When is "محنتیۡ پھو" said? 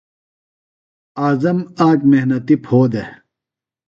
2.09-2.79